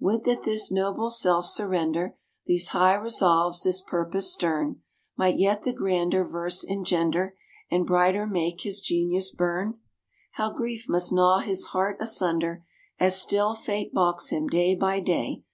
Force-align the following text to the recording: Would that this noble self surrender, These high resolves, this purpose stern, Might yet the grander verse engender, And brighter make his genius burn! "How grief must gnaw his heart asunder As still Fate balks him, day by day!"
Would 0.00 0.24
that 0.24 0.42
this 0.42 0.72
noble 0.72 1.08
self 1.08 1.46
surrender, 1.46 2.16
These 2.46 2.70
high 2.70 2.94
resolves, 2.96 3.62
this 3.62 3.80
purpose 3.80 4.32
stern, 4.32 4.82
Might 5.16 5.38
yet 5.38 5.62
the 5.62 5.72
grander 5.72 6.24
verse 6.24 6.64
engender, 6.64 7.36
And 7.70 7.86
brighter 7.86 8.26
make 8.26 8.62
his 8.62 8.80
genius 8.80 9.30
burn! 9.30 9.78
"How 10.32 10.50
grief 10.50 10.86
must 10.88 11.12
gnaw 11.12 11.38
his 11.38 11.66
heart 11.66 11.96
asunder 12.00 12.64
As 12.98 13.22
still 13.22 13.54
Fate 13.54 13.94
balks 13.94 14.30
him, 14.30 14.48
day 14.48 14.74
by 14.74 14.98
day!" 14.98 15.44